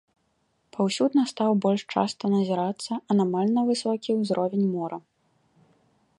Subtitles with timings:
[0.77, 4.97] Паўсюдна стаў больш часта назірацца анамальна высокі ўзровень мора.